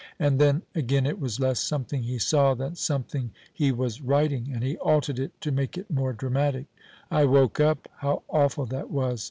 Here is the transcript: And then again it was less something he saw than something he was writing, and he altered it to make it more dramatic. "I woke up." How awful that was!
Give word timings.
And 0.17 0.39
then 0.41 0.63
again 0.73 1.05
it 1.05 1.19
was 1.19 1.39
less 1.39 1.59
something 1.59 2.01
he 2.01 2.17
saw 2.17 2.55
than 2.55 2.73
something 2.75 3.33
he 3.53 3.71
was 3.71 4.01
writing, 4.01 4.49
and 4.51 4.63
he 4.63 4.75
altered 4.77 5.19
it 5.19 5.39
to 5.41 5.51
make 5.51 5.77
it 5.77 5.91
more 5.91 6.11
dramatic. 6.11 6.65
"I 7.11 7.25
woke 7.25 7.59
up." 7.59 7.87
How 7.97 8.23
awful 8.27 8.65
that 8.65 8.89
was! 8.89 9.19